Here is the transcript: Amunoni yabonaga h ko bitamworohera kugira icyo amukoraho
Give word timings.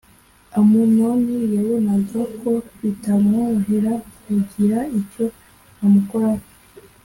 Amunoni 0.59 1.35
yabonaga 1.55 2.19
h 2.27 2.31
ko 2.39 2.51
bitamworohera 2.81 3.93
kugira 4.23 4.77
icyo 4.99 5.25
amukoraho 5.83 6.43